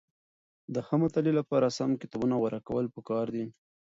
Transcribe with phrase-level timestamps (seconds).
[0.73, 3.45] د ښه مطالعې لپاره سم کتابونه غوره کول پکار دي.